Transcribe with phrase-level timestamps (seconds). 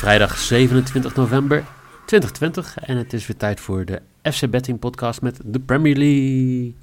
[0.00, 1.64] vrijdag 27 november
[2.06, 6.74] 2020 en het is weer tijd voor de FC Betting podcast met de Premier League.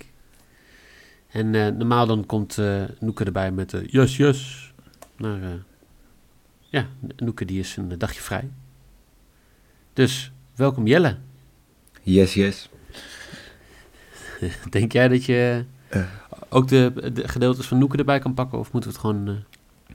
[1.27, 4.73] En eh, normaal dan komt eh Noeke erbij met de yes yes.
[5.15, 5.50] Maar eh,
[6.59, 8.50] ja, Noeke die is een dagje vrij.
[9.93, 11.18] Dus welkom Jelle.
[12.01, 12.70] Yes, yes.
[14.70, 15.65] Denk jij dat je
[16.50, 19.43] ook de, de gedeeltes van Noeke erbij kan pakken of moeten we het gewoon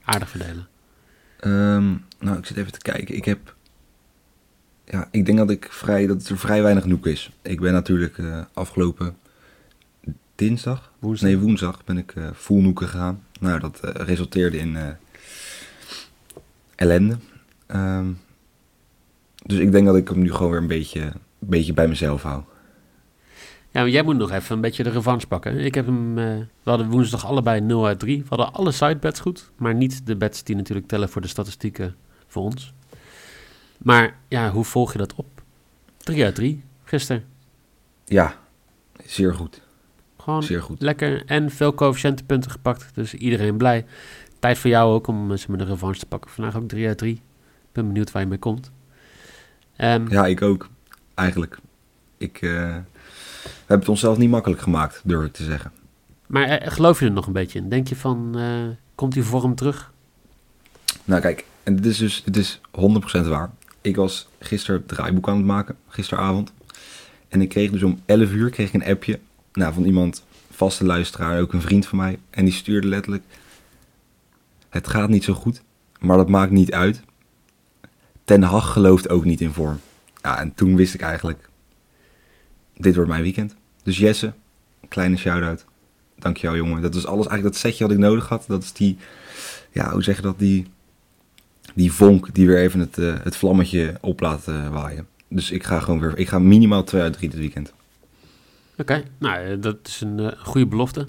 [0.04, 0.70] aardig verdelen?
[1.42, 3.16] Ehm, nou, ik zit even te kijken.
[3.16, 3.54] Ik heb...
[4.84, 7.32] Ja, ik denk dat, ik vrij, dat er vrij weinig noek is.
[7.42, 9.16] Ik ben natuurlijk eh, afgelopen
[10.34, 11.28] dinsdag, Woensdag?
[11.28, 13.24] nee woensdag, ben ik eh full noeken gegaan.
[13.40, 14.76] Nou, dat eh, resulteerde in
[16.74, 17.16] ellende.
[17.66, 18.06] Ehm,
[19.46, 22.22] dus ik denk dat ik hem nu gewoon weer een beetje, een beetje bij mezelf
[22.22, 22.42] hou.
[23.72, 25.58] Ja, jij moet nog even een beetje de revanche pakken.
[25.58, 26.24] Ik heb hem, eh,
[26.62, 28.18] we hadden woensdag allebei 0 uit 3.
[28.20, 31.94] We hadden alle sidebets goed, maar niet de bets die natuurlijk tellen voor de statistieken
[32.26, 32.72] voor ons.
[33.78, 35.42] Maar ja, hoe volg je dat op?
[35.96, 37.24] 3 uit 3 gisteren.
[38.04, 38.34] Ja,
[39.04, 39.60] zeer goed.
[40.18, 40.80] Gewoon Zeer goed.
[40.82, 42.90] lekker en veel coëfficiëntenpunten gepakt.
[42.94, 43.84] Dus iedereen blij.
[44.38, 46.30] Tijd voor jou ook om eh, ze met de revanche te pakken.
[46.30, 47.12] Vandaag ook 3 uit 3.
[47.14, 47.20] Ik
[47.72, 48.70] ben benieuwd waar je mee komt.
[49.76, 50.68] Ehm, Ja, ik ook.
[51.14, 51.58] Eigenlijk.
[52.18, 52.76] Ik, eh,
[53.72, 55.72] hebben het onszelf niet makkelijk gemaakt, durf ik te zeggen.
[56.26, 57.68] Maar eh, geloof je er nog een beetje in?
[57.68, 58.44] Denk je van, eh,
[58.94, 59.92] komt die vorm terug?
[61.04, 63.50] Nou kijk, en dit is dus het is 100% waar.
[63.80, 66.52] Ik was gisteren het draaiboek aan het maken, gisteravond.
[67.28, 69.20] En ik kreeg dus om 11 uur kreeg ik een appje
[69.52, 72.18] nou, van iemand, vaste luisteraar, ook een vriend van mij.
[72.30, 73.24] En die stuurde letterlijk,
[74.68, 75.62] het gaat niet zo goed,
[76.00, 77.02] maar dat maakt niet uit.
[78.24, 79.80] Ten Hag gelooft ook niet in vorm.
[80.22, 81.48] Ja, en toen wist ik eigenlijk,
[82.76, 83.54] dit wordt mijn weekend.
[83.82, 84.32] Dus Jesse,
[84.88, 85.64] kleine shout-out.
[86.18, 86.82] Dankjewel jongen.
[86.82, 88.44] Dat is alles, eigenlijk dat setje wat ik nodig had.
[88.48, 88.96] Dat is die,
[89.72, 90.66] ja, hoe zeg je dat, die
[91.74, 95.06] die vonk die weer even het, eh, het vlammetje op laat eh, waaien.
[95.28, 97.72] Dus ik ga gewoon weer, ik ga minimaal 2 uit 3 dit weekend.
[98.78, 101.06] Oké, nou, eh, dat is een goede belofte.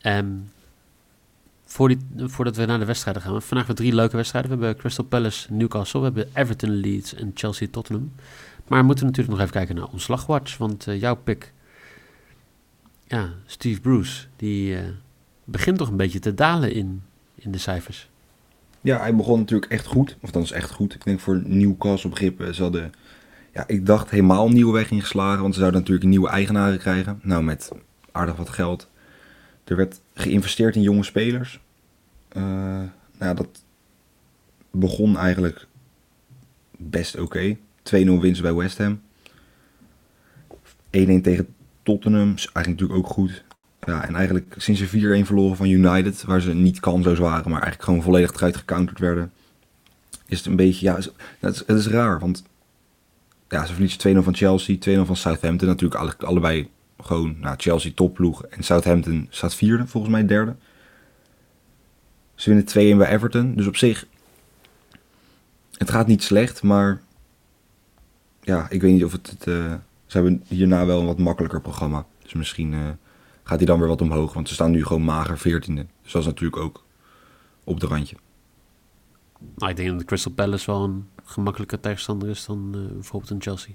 [0.00, 0.26] Ehm,
[1.64, 3.34] voor die, voordat we naar de wedstrijden gaan.
[3.34, 4.50] we Vandaag weer drie leuke wedstrijden.
[4.50, 6.00] We hebben Crystal Palace, Newcastle.
[6.00, 8.12] We hebben Everton, Leeds en Chelsea, Tottenham.
[8.68, 10.56] Maar we moeten natuurlijk nog even kijken naar omslagwatch.
[10.56, 11.52] Want eh, jouw pick,
[13.06, 14.84] ja, Steve Bruce, die eh,
[15.44, 17.02] begint toch een beetje te dalen in,
[17.34, 18.08] in de cijfers.
[18.80, 20.16] Ja, hij begon natuurlijk echt goed.
[20.20, 20.94] Of dat is echt goed.
[20.94, 22.92] Ik denk voor Newcastle begrippen, ze hadden,
[23.52, 25.42] ja, ik dacht helemaal een nieuwe weg ingeslagen.
[25.42, 27.20] Want ze zouden natuurlijk nieuwe eigenaren krijgen.
[27.22, 27.70] Nou, met
[28.12, 28.88] aardig wat geld.
[29.64, 31.60] Er werd geïnvesteerd in jonge spelers.
[32.28, 32.42] Eh,
[33.18, 33.64] nou, dat
[34.70, 35.66] begon eigenlijk
[36.76, 37.56] best oké.
[37.92, 39.00] 2-0 winst bij West Ham.
[40.90, 41.46] 1-1 tegen
[41.82, 43.44] Tottenham is eigenlijk natuurlijk ook goed.
[43.86, 47.62] Ja, en eigenlijk sinds ze 4-1 verloren van United, waar ze niet kansloos waren, maar
[47.62, 49.32] eigenlijk gewoon volledig eruit gecounterd werden,
[50.26, 50.94] is het een beetje, ja,
[51.38, 52.44] het is, het is raar, want
[53.48, 56.68] ja, ze verliezen 2-0 van Chelsea, 2-0 van Southampton, natuurlijk alle, allebei
[57.00, 60.54] gewoon, nou, Chelsea topploeg en Southampton staat vierde, volgens mij derde.
[62.34, 64.06] Ze winnen 2-1 bij Everton, dus op zich,
[65.72, 67.00] het gaat niet slecht, maar
[68.44, 69.74] ja, ik weet niet of het, het eh,
[70.06, 72.72] ze hebben hierna wel een wat makkelijker programma, dus misschien...
[72.72, 72.80] eh,
[73.44, 74.32] gaat hij dan weer wat omhoog.
[74.32, 75.86] Want ze staan nu gewoon mager 14e.
[76.02, 76.84] Dus dat is natuurlijk ook
[77.64, 78.16] op de randje.
[79.54, 83.30] Nou, ik denk dat de Crystal Palace wel een gemakkelijker tegenstander is dan eh, bijvoorbeeld
[83.30, 83.74] een Chelsea.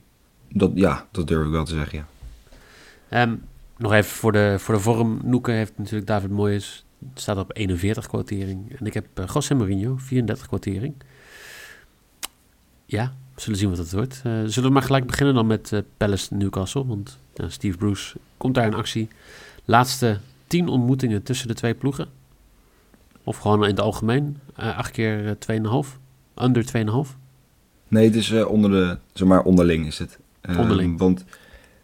[0.50, 2.08] Dat, ja, dat durf ik wel te zeggen, ja.
[3.09, 3.35] Ehm,
[3.78, 5.19] nog even voor de, voor de vorm.
[5.24, 6.85] Noeke heeft natuurlijk David Moyes.
[7.13, 8.79] Staat op 41 quotering.
[8.79, 10.96] En ik heb uh, José Mourinho, 34 quotering.
[12.85, 13.13] Ja,
[13.45, 14.22] we zullen zien wat het wordt.
[14.23, 16.85] Eh, zullen we maar gelijk beginnen dan met eh, Palace Newcastle.
[16.85, 17.17] Want
[17.47, 19.07] Steve Bruce komt daar in actie.
[19.66, 22.07] Laatste 10 ontmoetingen tussen de twee ploegen.
[23.23, 24.38] Of gewoon in het algemeen.
[24.55, 25.35] Eh, acht keer eh,
[25.85, 25.99] 2,5.
[26.41, 27.17] Under 2,5.
[27.88, 30.19] Nee, het is onder de, zeg maar, onderling is het.
[30.41, 30.97] Eh, Onderling.
[30.97, 31.25] Want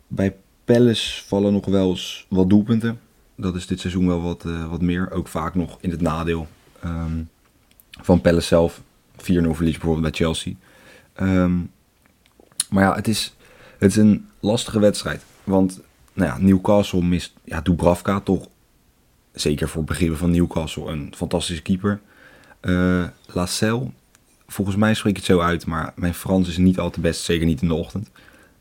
[0.07, 2.99] bij Palace vallen nog wel eens wat doelpunten.
[3.35, 5.11] Dat is dit seizoen wel wat, wat meer.
[5.11, 6.47] Ook vaak nog in het nadeel
[6.81, 7.23] ehm,
[7.89, 8.81] van Palace zelf.
[9.15, 10.53] 4-0 verlies bijvoorbeeld bij Chelsea.
[11.15, 11.55] Ehm,
[12.69, 13.35] maar ja, het is,
[13.77, 15.23] het is een lastige wedstrijd.
[15.43, 15.81] Want
[16.13, 18.47] nou ja, Newcastle mist ja, Dubravka toch.
[19.33, 21.99] Zeker voor begrippen van Newcastle een fantastische keeper.
[22.59, 23.87] Eh Lascelles,
[24.47, 27.21] volgens mij spreek ik het zo uit, maar mijn Frans is niet al te best,
[27.21, 28.09] zeker niet in de ochtend.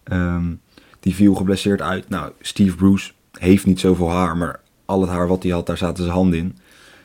[0.03, 0.53] Ehm,
[1.01, 2.09] die viel geblesseerd uit.
[2.09, 5.77] Nou, Steve Bruce heeft niet zoveel haar, maar al het haar wat hij had, daar
[5.77, 6.59] zaten zijn handen in.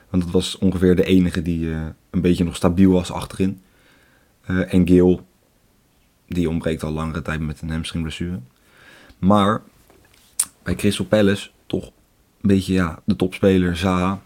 [0.10, 3.62] Want dat was ongeveer de enige die eh, een beetje nog stabiel was achterin.
[4.42, 5.28] Eh, en Gil,
[6.30, 8.40] die ontbreekt al langere tijd met een hamstringblessure.
[9.20, 9.62] Maar
[10.64, 14.22] bij Crystal Palace toch een beetje ja, de topspeler Zaha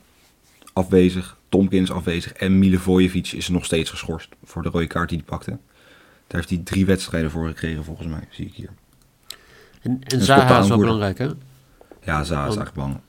[0.74, 1.38] afwezig.
[1.50, 5.52] Tompkins afwezig en Milivojevic is nog steeds geschorst voor de rode kaart die hij pakte.
[6.28, 8.70] Daar heeft hij drie wedstrijden voor gekregen, volgens mij, zie ik hier.
[9.82, 10.80] En, en Zaha is wel moeilijk.
[10.80, 11.26] belangrijk, hè?
[12.12, 13.00] Ja, Zaha is eigenlijk bang.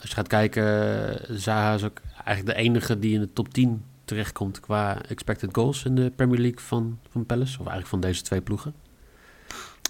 [0.00, 3.82] Als je gaat kijken, Zaha is ook eigenlijk de enige die in de top 10
[4.04, 7.52] terechtkomt qua expected goals in de Premier League van, van Palace.
[7.52, 8.74] Of eigenlijk van deze twee ploegen.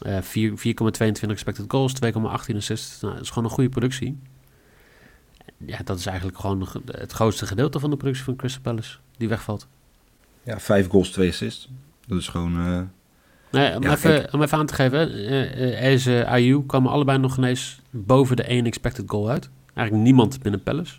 [0.02, 3.00] Eh, vier- 4,22 expected goals, 2,18 assists.
[3.00, 4.18] Nou, dat is gewoon een goede productie.
[5.66, 9.28] Ja, dat is eigenlijk gewoon het grootste gedeelte van de productie van Crystal Palace die
[9.28, 9.66] wegvalt.
[10.42, 11.68] Ja, vijf goals, twee assists.
[12.06, 12.56] Dat is gewoon...
[12.66, 12.80] eh,
[13.50, 17.18] Nee, om, Ja, even, om even aan te geven, eh eh, Eze Ayew kwamen allebei
[17.18, 19.50] nog ineens boven de 1 expected goal uit.
[19.74, 20.94] Eigenlijk niemand binnen Palace.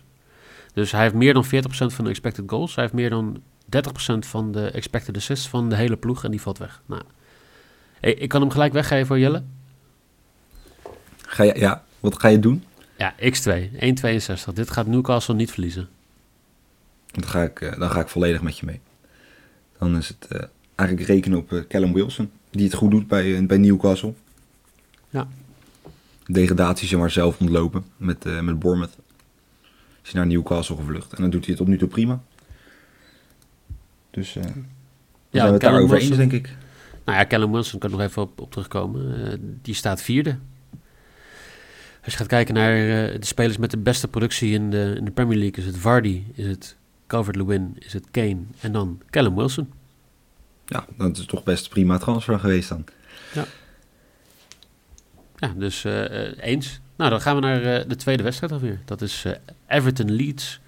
[0.74, 2.74] Dus hij heeft meer dan 40% van de expected goals.
[2.74, 3.42] Hij heeft meer dan
[3.76, 6.82] 30% van de expected assists van de hele ploeg en die valt weg.
[6.86, 7.02] Nou,
[8.00, 9.42] hey, ik kan hem gelijk weggeven voor Jelle.
[11.16, 12.64] ga je, ja, wat ga je doen?
[12.96, 14.52] Ja, x2, 1,62.
[14.54, 15.88] Dit gaat Newcastle niet verliezen.
[17.10, 18.80] Dan ga ik, eh, dan ga ik volledig met je mee.
[19.78, 20.42] Dan is het eh,
[20.74, 22.30] eigenlijk rekenen op eh, Callum Wilson.
[22.50, 24.14] Die het goed doet bij, bij Newcastle.
[25.10, 25.28] Ja.
[26.26, 28.96] Degradatie zeg maar zelf ontlopen met, eh met Bournemouth.
[30.04, 31.12] Is hij naar Newcastle gevlucht.
[31.12, 32.22] En dan doet hij het tot nu toe prima.
[34.10, 34.62] Dus eh dan
[35.30, 36.56] zijn we daarover eens, denk ik.
[37.04, 39.30] Nou ja, Callum Wilson kan nog even op, op terugkomen.
[39.30, 40.38] Eh, die staat vierde.
[42.04, 45.04] Als je gaat kijken naar eh, de spelers met de beste productie in de, in
[45.04, 49.34] de Premier League, is het Vardy, is het Calvert-Lewin, is het Kane en dan Callum
[49.34, 49.72] Wilson.
[50.66, 52.84] Ja, dat is toch best prima transfer geweest dan.
[55.36, 56.80] Ja, dus eh, eh, eens.
[57.04, 58.80] Nou, dan gaan we naar eh, de tweede wedstrijd alweer.
[58.84, 59.32] Dat is eh,
[59.66, 60.60] Everton Leeds.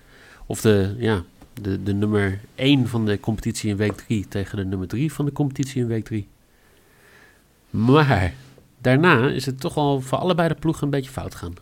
[0.46, 1.22] Of de, ja,
[1.62, 5.24] de, de nummer 1 van de competitie in week 3 tegen de nummer 3 van
[5.24, 6.28] de competitie in week 3.
[7.70, 8.34] Maar
[8.78, 11.54] daarna is het toch wel voor allebei de ploegen een beetje fout gaan.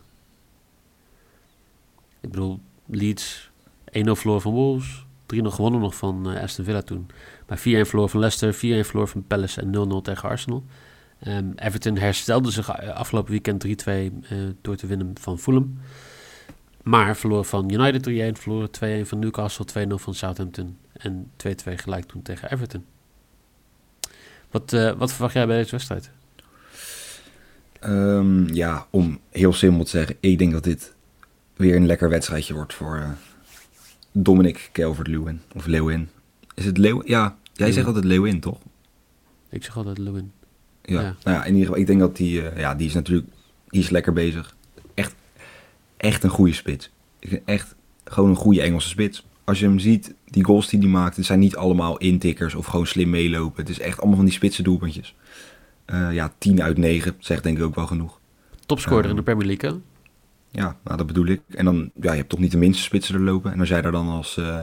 [2.21, 3.51] Ik bedoel, Leeds
[3.87, 5.05] 1-0 verloren van Wolves.
[5.35, 7.07] 3-0 gewonnen nog van eh, Aston Villa toen.
[7.49, 10.65] Maar 4-1 verloren van Leicester, 4-1 verloren van Palace en 0-0 tegen Arsenal.
[11.21, 15.79] Ehm, Everton herstelde zich a- afgelopen weekend 3-2 eh, door te winnen van Fulham.
[16.83, 22.05] Maar verloor van United 3-1, verloren 2-1 van Newcastle, 2-0 van Southampton en 2-2 gelijk
[22.05, 22.85] toen tegen Everton.
[24.51, 26.11] Wat, eh, wat verwacht jij bij deze wedstrijd?
[27.81, 30.17] Ehm, ja, om heel simpel te zeggen.
[30.21, 30.95] Ik denk dat dit
[31.57, 33.11] weer een lekker wedstrijdje wordt voor eh,
[34.13, 35.41] Dominic Calvert-Lewin.
[35.55, 36.09] Of Lewin.
[36.55, 37.07] Is het Leeuwin?
[37.07, 38.59] Ja, jij zegt altijd Lewin, toch?
[39.49, 40.33] Ik zeg altijd Lewin.
[40.85, 41.01] Ja.
[41.01, 41.15] Ja.
[41.25, 43.29] Nou ja, in ieder geval, ik denk dat die, eh, ja, die is natuurlijk,
[43.69, 44.57] die is lekker bezig.
[44.95, 45.15] Echt,
[45.97, 46.91] echt een goede spits.
[47.45, 49.27] Echt gewoon een goede Engelse spits.
[49.45, 52.67] Als je hem ziet, die goals die hij maakt, het zijn niet allemaal intikkers of
[52.67, 53.61] gewoon slim meelopen.
[53.61, 55.15] Het is echt allemaal van die spitse doelpuntjes.
[55.85, 58.21] Eh, ja, 10 uit 9 zegt denk ik ook wel genoeg.
[58.67, 59.77] Topscorer Ehm, in de Premier League, hè?
[60.61, 61.41] Ja, nou, dat bedoel ik.
[61.49, 63.53] En dan, ja, je hebt toch niet de minste spitsen er lopen.
[63.53, 64.61] En als jij daar dan als, eh,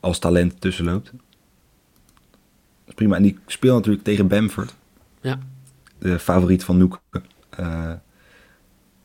[0.00, 1.04] als talent tussen loopt.
[1.12, 3.16] Dat is prima.
[3.16, 4.74] En die speelt natuurlijk tegen Bamford.
[5.22, 5.38] Ja.
[5.98, 7.00] De favoriet van Noek.
[7.50, 7.92] Eh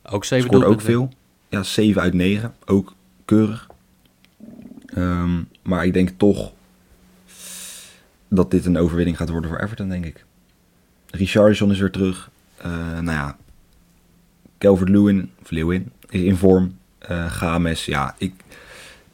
[0.02, 1.12] Ook 7 scoort ook veel.
[1.48, 2.54] Ja, 7 uit 9.
[2.64, 2.94] Ook
[3.24, 3.66] keurig.
[4.86, 6.52] Ehm, maar ik denk toch
[8.28, 10.24] dat dit een overwinning gaat worden voor Everton, denk ik.
[11.10, 12.30] Richarlison is weer terug.
[12.56, 13.36] Eh, nou ja,
[14.58, 16.78] Calvert-Lewin, of Lewin, is in vorm.
[16.98, 18.34] Eh Games, ja, ik,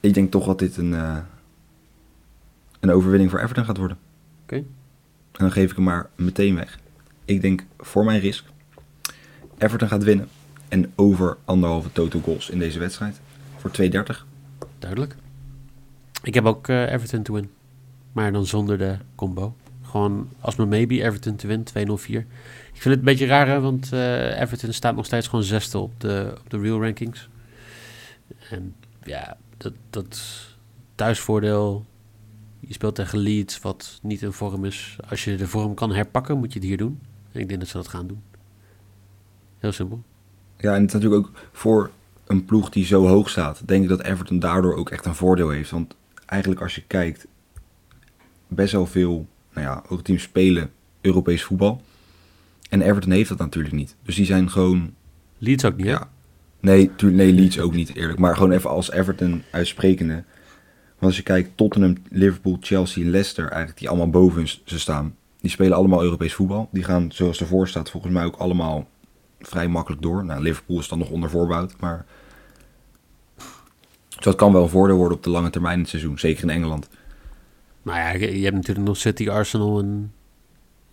[0.00, 0.92] ik denk toch dat dit een,
[2.80, 3.98] een overwinning voor Everton gaat worden.
[4.42, 4.56] Oké.
[4.56, 4.64] En
[5.32, 6.78] dan geef ik hem maar meteen weg.
[7.24, 8.44] Ik denk voor mijn risk,
[9.58, 10.28] Everton gaat winnen.
[10.68, 13.20] En over anderhalve total goals in deze wedstrijd.
[13.56, 13.90] Voor 2,30.
[14.78, 15.16] Duidelijk.
[16.22, 17.50] Ik heb ook eh, Everton to win.
[18.12, 19.56] Maar dan zonder de combo.
[19.82, 21.64] Gewoon als mijn maybe Everton te win, 2-0-4.
[21.74, 25.78] Ik vind het een beetje raar, hè, want eh, Everton staat nog steeds gewoon zesde
[25.78, 27.28] op de, op de real rankings.
[28.50, 30.22] En ja, dat, dat
[30.94, 31.86] thuisvoordeel.
[32.60, 34.96] Je speelt tegen Leeds, wat niet in vorm is.
[35.08, 37.00] Als je de vorm kan herpakken, moet je het hier doen.
[37.34, 38.22] Ik denk dat ze dat gaan doen.
[39.58, 40.02] Heel simpel.
[40.58, 41.90] Ja, en het is natuurlijk ook voor
[42.26, 45.48] een ploeg die zo hoog staat, denk ik dat Everton daardoor ook echt een voordeel
[45.48, 45.70] heeft.
[45.70, 47.26] Want eigenlijk als je kijkt,
[48.48, 51.82] best wel veel nou ja, ook teams spelen Europees voetbal.
[52.70, 53.96] En Everton heeft dat natuurlijk niet.
[54.02, 54.94] Dus die zijn gewoon,
[55.38, 55.92] Leeds ook niet, hè?
[55.92, 56.10] ja,
[56.60, 58.18] nee, nee, Leeds ook niet eerlijk.
[58.18, 60.14] Maar gewoon even als Everton uitsprekende.
[60.14, 65.14] Want als je kijkt, Tottenham, Liverpool, Chelsea Leicester, eigenlijk die allemaal boven ze staan.
[65.44, 66.68] Die spelen allemaal Europees voetbal.
[66.72, 68.88] Die gaan, zoals ervoor staat, volgens mij ook allemaal
[69.40, 70.24] vrij makkelijk door.
[70.24, 72.06] Nou, Liverpool is dan nog onder voorbouwd, maar...
[74.08, 76.42] Dus dat kan wel een voordeel worden op de lange termijn in het seizoen, zeker
[76.42, 76.88] in Engeland.
[77.82, 80.12] Nou ja, je hebt natuurlijk nog City, Arsenal en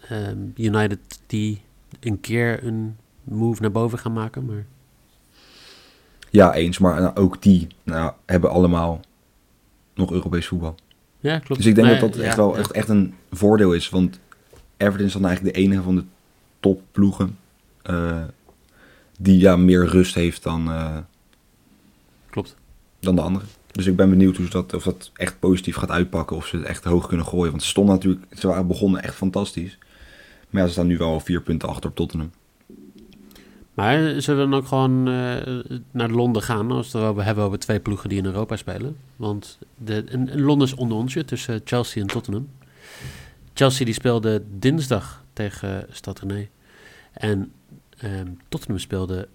[0.07, 1.61] ehm, United die
[1.99, 4.45] een keer een move naar boven gaan maken.
[4.45, 4.65] Maar
[6.29, 8.99] Ja, eens, maar nou, ook die nou, hebben allemaal
[9.93, 10.75] nog Europees voetbal.
[11.19, 11.61] Ja, klopt.
[11.61, 13.89] Dus ik denk Nee, dat dat ja, echt wel echt, echt een voordeel is.
[13.89, 14.19] Want
[14.81, 16.03] Everton is dan eigenlijk de enige van de
[16.59, 17.37] topploegen
[17.81, 18.23] eh,
[19.17, 20.97] die ja, meer rust heeft dan, eh,
[22.29, 22.55] Klopt.
[22.99, 23.45] dan de andere.
[23.71, 26.35] Dus ik ben benieuwd hoe ze dat, of dat echt positief gaat uitpakken.
[26.35, 27.49] Of ze het echt hoog kunnen gooien.
[27.49, 29.77] Want ze stonden natuurlijk, ze waren begonnen echt fantastisch.
[30.49, 32.31] Maar ja, ze staan nu wel vier punten achter op Tottenham.
[33.73, 37.59] Maar zullen we dan ook gewoon eh, naar Londen gaan als we het hebben over
[37.59, 38.95] twee ploegen die in Europa spelen?
[39.15, 42.47] Want de, en, en Londen is onder onsje tussen Chelsea en Tottenham.
[43.53, 46.47] Chelsea die speelde dinsdag tegen Stad René.
[47.11, 47.51] En
[47.97, 49.27] ehm, Tottenham speelde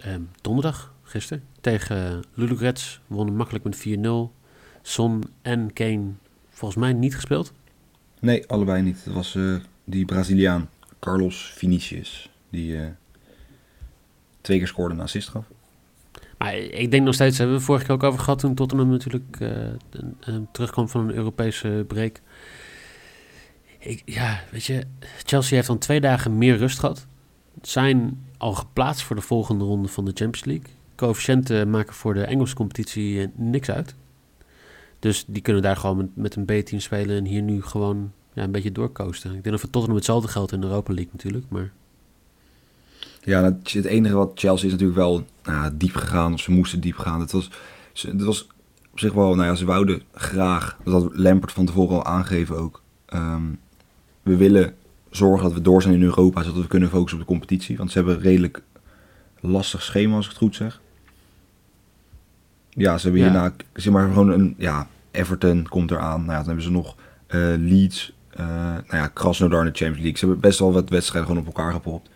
[0.00, 3.00] ehm, donderdag, gisteren, tegen Ludogorets.
[3.06, 4.36] Wonnen makkelijk met 4-0.
[4.82, 6.10] Son en Kane
[6.50, 7.52] volgens mij niet gespeeld.
[8.20, 9.04] Nee, allebei niet.
[9.04, 10.68] Dat was eh, die Braziliaan,
[11.00, 12.30] Carlos Vinicius.
[12.50, 12.86] Die eh,
[14.40, 15.44] twee keer scoorde en assist gaf.
[16.38, 18.88] Maar ik denk nog steeds, hebben we het vorige keer ook over gehad toen Tottenham
[18.88, 19.50] natuurlijk eh,
[20.20, 22.20] een- terugkwam van een Europese break.
[24.04, 24.82] Ja, weet je,
[25.24, 27.06] Chelsea heeft dan twee dagen meer rust gehad.
[27.62, 30.66] Zijn al geplaatst voor de volgende ronde van de Champions League.
[30.94, 33.94] Coëfficiënten maken voor de Engelse competitie eh, niks uit.
[34.98, 38.50] Dus die kunnen daar gewoon met, een B-team spelen en hier nu gewoon ja, een
[38.50, 39.30] beetje doorcoasten.
[39.30, 41.72] Ik denk dat voor Tottenham hetzelfde geldt in de Europa League natuurlijk, maar...
[43.22, 46.32] Ja, het enige wat Chelsea is natuurlijk wel nou, diep gegaan.
[46.32, 47.20] Of ze moesten diep gaan.
[47.20, 47.50] Het was,
[47.92, 48.46] het was
[48.90, 50.78] op zich wel, nou ja, ze wouden graag.
[50.84, 52.82] Dat had Lampert van tevoren al aangegeven ook.
[53.06, 53.44] Ehm,
[54.28, 54.74] we willen
[55.10, 57.76] zorgen dat we door zijn in Europa, zodat we kunnen focussen op de competitie.
[57.76, 58.62] Want ze hebben een redelijk
[59.40, 60.80] lastig schema, als ik het goed zeg.
[62.70, 63.30] Ja, ze hebben Ja.
[63.30, 66.18] hierna, zeg maar, gewoon een, ja, Everton komt eraan.
[66.20, 69.96] Nou ja, dan hebben ze nog eh, Leeds, eh nou ja, Krasnodar in de Champions
[70.02, 70.18] League.
[70.18, 72.08] Ze hebben best wel wat wedstrijden gewoon op elkaar gepropt.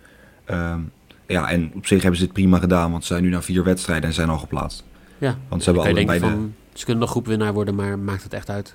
[0.44, 0.80] Ehm,
[1.26, 3.64] ja, en op zich hebben ze het prima gedaan, want ze zijn nu na vier
[3.64, 4.84] wedstrijden en zijn al geplaatst.
[5.18, 6.26] Ja, Want ze hebben allebei de...
[6.26, 8.74] van, ze kunnen nog groepwinnaar worden, maar maakt het echt uit?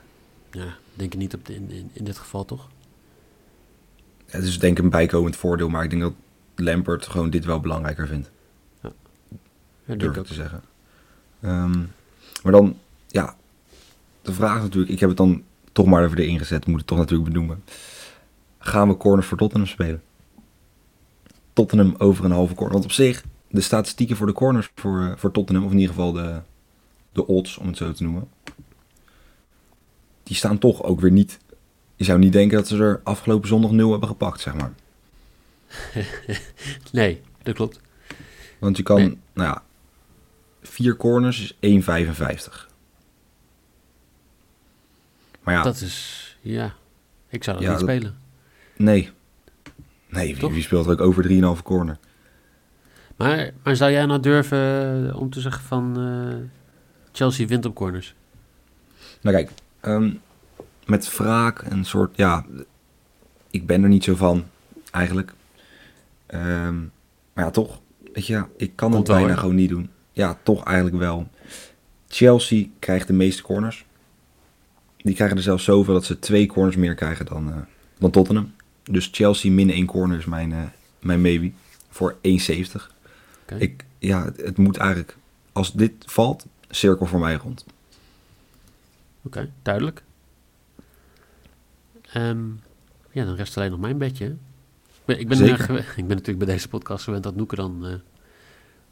[0.52, 2.68] Ja, denk ik niet op de, in, in, in dit geval, toch?
[4.28, 6.14] Het is denk ik een bijkomend voordeel, maar ik denk dat
[6.56, 8.32] Lampert gewoon dit wel belangrijker vindt,
[9.86, 10.62] Ja, durf ik te zeggen.
[11.40, 11.80] Ehm,
[12.44, 13.36] maar dan, ja,
[14.22, 16.88] de vraag is natuurlijk, ik heb het dan toch maar even erin gezet, moet het
[16.88, 17.64] toch natuurlijk benoemen.
[18.60, 20.02] Gaan we corners voor Tottenham spelen?
[21.54, 22.74] Tottenham over een halve corner.
[22.74, 25.96] Want op zich, de statistieken voor de corners voor, eh, voor Tottenham, of in ieder
[25.96, 26.42] geval de,
[27.12, 28.28] de odds, om het zo te noemen,
[30.24, 31.40] die staan toch ook weer niet.
[31.98, 34.72] Je zou niet denken dat ze er afgelopen zondag nul hebben gepakt, zeg maar.
[36.92, 37.80] Nee, dat klopt.
[38.60, 39.18] Want je kan, Nee.
[39.34, 39.64] nou ja,
[40.62, 42.68] vier corners is 1,55.
[45.44, 46.74] Maar ja, Dat is, ja,
[47.30, 48.18] ik zou dat Ja, niet dat- spelen.
[48.76, 49.12] nee.
[50.10, 51.24] Nee, wie, wie speelt er ook over
[51.58, 51.98] 3,5 corner?
[53.16, 54.58] Maar, maar zou jij nou durven
[55.10, 56.36] eh, om te zeggen van eh,
[57.12, 58.14] Chelsea wint op corners?
[59.22, 60.14] Nou kijk, ehm,
[60.88, 62.46] met wraak een soort, ja,
[63.50, 64.46] ik ben er niet zo van,
[64.92, 65.34] eigenlijk.
[66.26, 66.80] Ehm,
[67.34, 67.80] maar ja, toch,
[68.14, 69.90] weet je, ja, ik kan het bijna gewoon niet doen.
[70.12, 71.28] Ja, toch eigenlijk wel.
[72.08, 73.86] Chelsea krijgt de meeste corners.
[74.98, 77.58] Die krijgen er zelfs zoveel dat ze twee corners meer krijgen dan, eh,
[77.98, 78.54] dan Tottenham.
[78.84, 80.64] Dus Chelsea min één corner is mijn, eh,
[81.00, 81.52] mijn maybe
[81.90, 82.92] voor 1,70.
[83.42, 83.56] Oké.
[83.56, 85.18] Ik, ja, het, het moet eigenlijk,
[85.52, 87.66] als dit valt, cirkel voor mij rond.
[89.22, 90.04] Oké, duidelijk.
[92.14, 92.46] Ehm,
[93.12, 94.26] ja, dan rest alleen nog mijn bedje.
[94.26, 94.36] Ik
[95.06, 95.60] ben, ik, ben, Zeker.
[95.60, 97.94] eh, gewe- ik ben natuurlijk bij deze podcast gewend dat Noeke dan eh,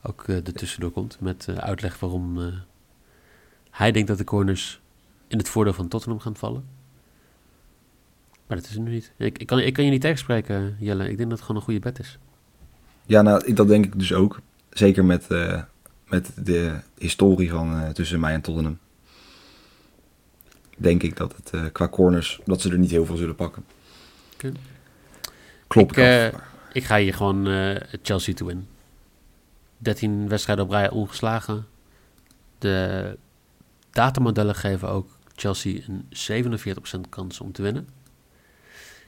[0.01, 2.47] ook eh er tussendoor komt met eh, uitleg waarom eh,
[3.71, 4.81] hij denkt dat de corners
[5.27, 6.65] in het voordeel van Tottenham gaan vallen.
[8.47, 9.11] Maar dat is het nu niet.
[9.17, 11.09] Ik, ik, kan, ik kan je niet tegenspreken, Jelle.
[11.09, 12.17] Ik denk dat het gewoon een goede bet is.
[13.05, 14.39] Ja, nou, dat denk ik dus ook.
[14.69, 15.61] Zeker met, eh,
[16.07, 18.77] met de historie van eh, tussen mij en Tottenham.
[20.75, 23.65] Denk ik dat het eh, qua corners, dat ze er niet heel veel zullen pakken.
[25.67, 25.91] Klopt.
[25.91, 26.27] Ik, eh,
[26.71, 28.67] Ik ga hier gewoon eh, Chelsea to win.
[29.77, 31.67] 13 wedstrijden op rij ongeslagen.
[32.57, 33.17] De
[33.91, 37.87] datamodellen geven ook Chelsea een 47% kans om te winnen.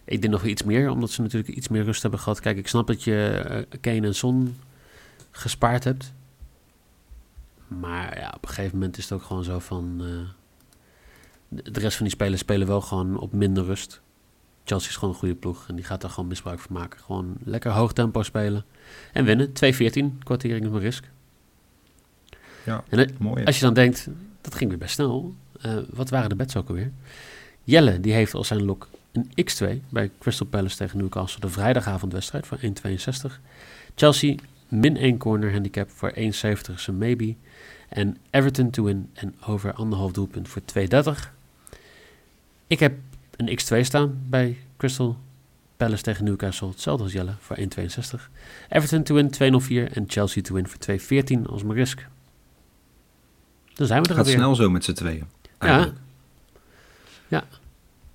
[0.04, 2.40] Ik denk nog iets meer, omdat ze natuurlijk iets meer rust hebben gehad.
[2.40, 4.58] Kijk, ik snap dat je Kane en Son
[5.32, 6.14] gespaard hebt.
[7.68, 10.02] Maar ja, op een gegeven moment is het ook gewoon zo van...
[11.50, 14.02] de rest van die spelers spelen wel gewoon op minder rust.
[14.64, 17.00] Chelsea is gewoon een goede ploeg en die gaat daar gewoon misbruik van maken.
[17.00, 18.66] Gewoon lekker hoog tempo spelen
[19.14, 19.50] en winnen.
[19.50, 21.10] 2-14, kwartering mijn risk.
[22.66, 23.46] Ja, En eh, mooi.
[23.46, 24.08] als je dan denkt,
[24.42, 25.36] dat ging weer best snel.
[25.62, 26.92] Eh, wat waren de bets ook alweer?
[27.64, 31.42] Jelle, die heeft als zijn lok een x2 bij Crystal Palace tegen Newcastle.
[31.42, 33.40] De vrijdagavondwedstrijd voor 1,62.
[33.96, 34.36] Chelsea
[34.68, 36.20] min 1 corner handicap voor 1,70
[36.76, 37.36] is een maybe.
[37.90, 41.37] En Everton to win en over anderhalf doelpunt voor 2,30.
[42.68, 42.94] Ik heb
[43.36, 45.18] een x2 staan bij Crystal
[45.78, 46.68] Palace tegen Newcastle.
[46.68, 47.64] Hetzelfde als Jelle voor 1,62.
[48.70, 52.06] Everton to win 2,04 en Chelsea to win voor 2,14 als mijn risk.
[53.74, 54.40] Dan zijn we er Gaat alweer.
[54.40, 55.26] snel zo met z'n tweeën.
[55.44, 55.68] Ja.
[55.68, 55.98] eigenlijk.
[57.28, 57.44] Ja.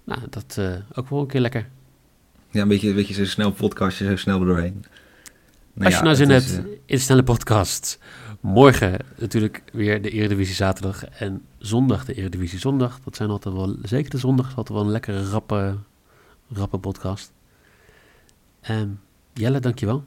[0.05, 1.69] Nou, dat eh, ook wel een keer lekker.
[2.51, 4.85] Ja, een beetje, een beetje zo snel podcastje, zo snel er doorheen.
[5.75, 7.99] Nou Als ja, je nou zin hebt eh, in de snelle podcast.
[8.43, 13.01] Morgen natuurlijk weer de Eredivisie zaterdag en zondag de Eredivisie zondag.
[13.05, 15.77] Dat zijn altijd wel, zeker de zondag, is altijd wel een lekkere rappe,
[16.53, 17.33] rappe podcast.
[18.61, 19.01] En
[19.33, 20.05] Jelle, dankjewel.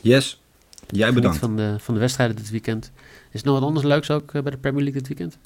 [0.00, 0.40] yes,
[0.88, 1.38] jij Geniet bedankt.
[1.38, 2.90] van de, van de wedstrijden dit weekend.
[3.30, 5.38] Is er nog wat anders leuks ook eh, bij de Premier League dit weekend?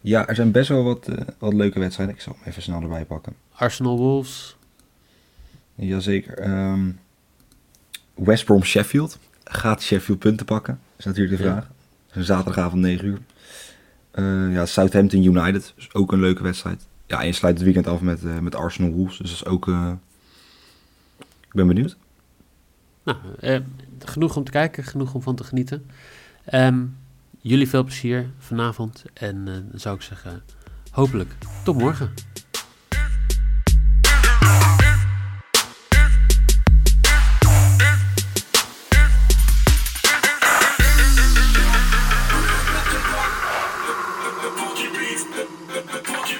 [0.00, 2.14] Ja, er zijn best wel wat, eh, wat leuke wedstrijden.
[2.14, 3.32] Ik zal hem even snel erbij pakken.
[3.52, 4.56] Arsenal Wolves.
[5.74, 6.38] Jazeker.
[6.38, 6.90] Ehm
[8.14, 9.18] West Brom Sheffield.
[9.50, 10.80] Gaat Sheffield punten pakken?
[10.96, 11.50] Is natuurlijk de Ja.
[11.52, 11.70] vraag.
[12.10, 13.18] Een zaterdagavond 9 uur.
[14.10, 15.72] Eh, ja, Southampton United.
[15.76, 16.86] Is ook een leuke wedstrijd.
[17.06, 19.18] Ja, en je sluit het weekend af met, eh, met Arsenal Wolves.
[19.18, 19.68] Dus dat is ook...
[19.68, 19.92] eh,
[21.20, 21.96] Ik ben benieuwd.
[23.04, 23.60] Nou, eh,
[23.98, 25.86] genoeg om te kijken, genoeg om van te genieten.
[26.44, 26.84] Ehm,
[27.40, 29.04] jullie veel plezier vanavond.
[29.12, 30.42] En dan zou ik zeggen,
[30.90, 31.34] hopelijk
[31.64, 32.10] tot morgen.